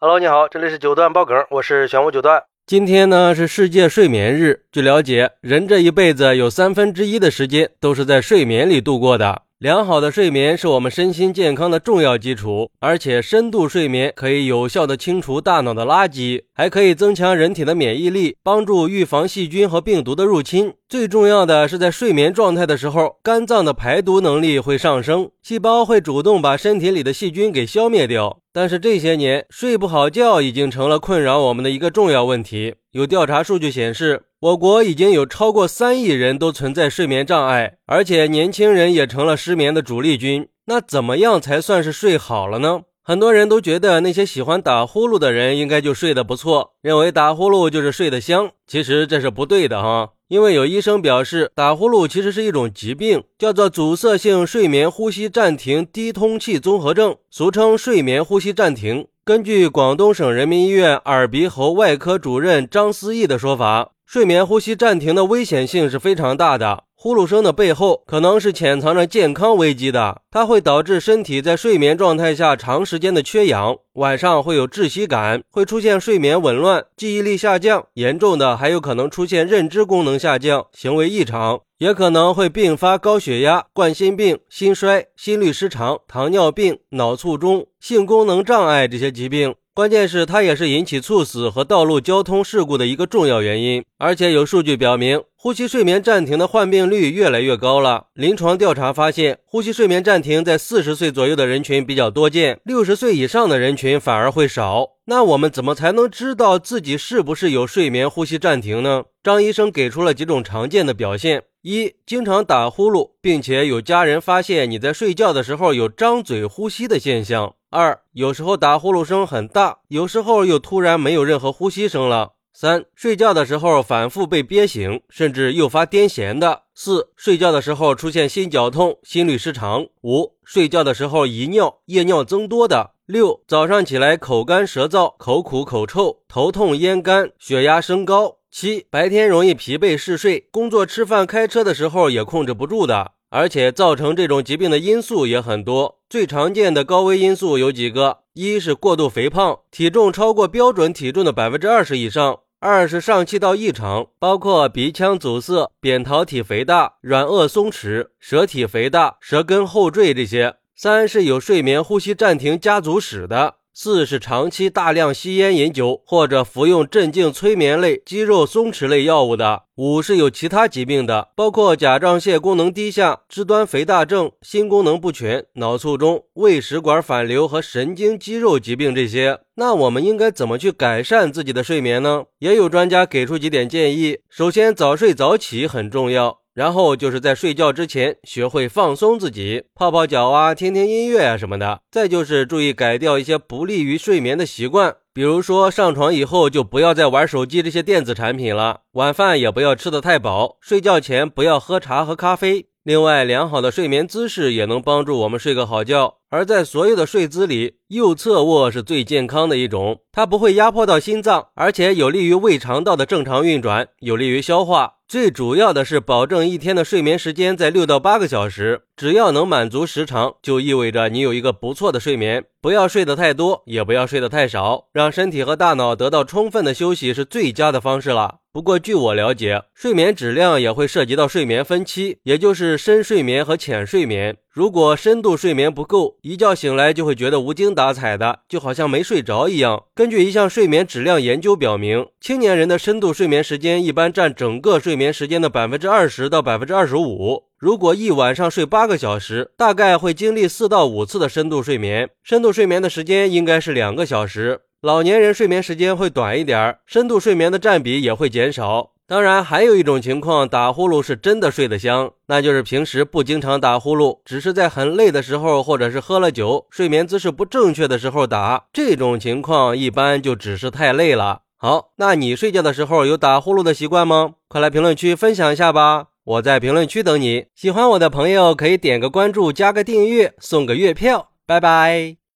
[0.00, 2.44] Hello，你好，这里是九段爆梗，我是玄武九段。
[2.68, 4.62] 今天呢是世界睡眠日。
[4.70, 9.42] 据了解，人这一辈子有三分之一的时间都是在睡眠里度过的。
[9.58, 20.74] 良好的睡眠是我们身心健康的重要基础，而且深度睡眠可以有效的清除大脑的垃圾，还可以增强人体的免疫力，帮助预防细菌和病毒的入侵。
[20.88, 28.38] 最重要的是，在睡眠状态的时候，肝脏的排毒能力会上升，细胞会主动把身体里的细菌给消灭掉。
[28.52, 32.76] 但是这些年，睡不好觉已经成了困扰我们的一个重要问题。
[32.92, 40.46] 有调查数据显示，我国已经有超过三亿人都存在睡眠障碍，而且年轻人也成了失眠的主力军。
[40.66, 42.82] 那怎么样才算是睡好了呢？
[43.02, 48.52] 很多人都觉得那些喜欢打呼噜的人应该就睡得不错，认为打呼噜就是睡得香。
[48.64, 59.08] 其实这是不对的哈，因为有医生表示，打呼噜其实是一种疾病，叫做阻塞性睡眠呼吸暂停低通气综合症，俗称睡眠呼吸暂停。
[59.24, 66.84] 根据广东省人民医院耳鼻喉外科主任张思义的说法，睡眠呼吸暂停的危险性是非常大的。
[66.94, 89.54] 呼噜声的背后可能是潜藏着健康危机的，它会导致身体在睡眠状态下长时间的缺氧，晚上会有窒息感，会出现睡眠紊乱、记忆力下降，严重的还有可能出现认知功能下降、行为异常，也可能会并发高血压、冠心病、心衰、心律失常、糖尿病、脑卒中、性功能障碍这些疾病。
[89.78, 98.06] 关键是它也是引起猝死和道路交通事故的一个重要原因，而且有数据表明，呼吸睡眠暂停的患病率越来越高了。
[98.14, 104.84] 临床调查发现，呼吸睡眠暂停在四十岁左右的人群比较多见，六十岁以上的人群反而会少。
[105.04, 109.04] 那我们怎么才能知道自己是不是有睡眠呼吸暂停呢？
[109.22, 117.54] 张医生给出了几种常见的表现：一、经常打呼噜，并且有家人发现你在睡觉的时候有张嘴呼吸的现象。
[117.70, 122.32] 二，有时候打呼噜声很大，有时候又突然没有任何呼吸声了。
[122.54, 126.62] 三，睡觉的时候反复被憋醒，甚至诱发癫痫的。
[126.74, 129.86] 四，睡觉的时候出现心绞痛、心律失常。
[130.02, 132.92] 五，睡觉的时候遗尿、夜尿增多的。
[133.04, 138.38] 六，早上起来口干舌燥、口苦口臭、头痛咽干、血压升高。
[138.50, 143.12] 七，白天容易疲惫嗜睡，工作、吃饭、开车的时候也控制不住的。
[143.30, 163.56] 而且造成这种疾病的因素也很多，最常见的高危因素有几个：一是过度肥胖，体重超过标准体重的百分之二十以上；二是上气道异常，包括鼻腔阻塞、扁桃体肥大、软腭松弛、舌体肥大、舌根后坠这些；三是有睡眠呼吸暂停家族史的。
[163.80, 169.66] 四是长期大量吸烟饮酒或者服用镇静催眠类、肌肉松弛类药物的。
[169.76, 179.38] 五是有其他疾病的，包括甲状腺功能低下、肢端肥大症、心功能不全、脑卒中、胃食管反流和神经肌肉疾病这些。
[179.54, 182.24] 那我们应该怎么去改善自己的睡眠呢？
[182.40, 184.18] 也有专家给出几点建议。
[184.28, 186.40] 首先，早睡早起很重要。
[186.58, 191.82] 然后就是在睡觉之前学会放松自己，泡泡脚啊，听听音乐啊什么的。
[191.88, 202.66] 再就是注意改掉一些不利于睡眠的习惯，比如说上床以后就不要再玩手机这些电子产品了，晚饭也不要吃得太饱，睡觉前不要喝茶和咖啡。
[202.82, 206.17] 另外，良好的睡眠姿势也能帮助我们睡个好觉。
[206.30, 214.96] 而在所有的睡姿里，右侧卧是最健康的一种，它不会压迫到心脏，而且有利于胃肠道的正常运转，有利于消化。
[215.08, 222.44] 最主要的是保证一天的睡眠时间在六到八个小时，只要能满足时长，就意味着你有一个不错的睡眠。
[222.60, 228.40] 不要睡得太多，也不要睡得太少，让身体和大脑得到充分的休息是最佳的方式了。
[228.52, 234.36] 不过，据我了解，睡眠质量也会涉及到睡眠分期，也就是深睡眠和浅睡眠。
[234.58, 239.84] 如果深度睡眠不够，一觉醒来就会觉得无精打采的，就好像没睡着一样。
[239.94, 247.44] 根据一项睡眠质量研究表明，青年人的深度睡眠时间一般占整个睡眠时间的百分之二十到百分之二十五。
[247.56, 252.10] 如果一晚上睡八个小时，大概会经历四到五次的深度睡眠。
[252.24, 254.62] 深度睡眠的时间应该是两个小时。
[254.80, 258.90] 老年人睡眠时间会短一点，深度睡眠的占比也会减少。
[259.08, 268.66] 当然，还有一种情况，打呼噜是真的睡得香，那就是平时不经常打呼噜，只是在很累的时候，或者是喝了酒、睡眠姿势不正确的时候打。
[268.70, 271.40] 这种情况一般就只是太累了。
[271.56, 274.34] 好，那你睡觉的时候有打呼噜的习惯吗？
[274.46, 277.46] 快来评论区分享一下吧，我在评论区等你。
[277.54, 281.30] 喜欢我的朋友可以点个关注，加个订阅，送个月票。
[281.46, 282.18] 拜拜。